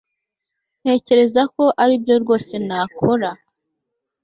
ntekereza 0.81 1.41
ko 1.55 1.63
aribyo 1.81 2.15
rwose 2.23 2.53
nakora 2.67 3.29